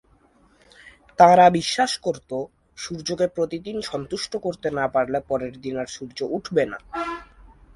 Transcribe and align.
তাঁরা 1.19 1.45
বিশ্বাস 1.49 1.91
করতো 1.97 2.37
সূর্যকে 2.77 3.27
প্রতিদিন 3.27 3.77
সন্তুষ্ট 3.81 4.31
করতে 4.37 4.67
না 4.71 4.85
পারলে 4.87 5.19
পরের 5.27 5.53
দিন 5.61 5.75
আর 5.77 5.87
সূর্য 5.87 6.19
উঠবে 6.31 6.63
না। 6.65 6.77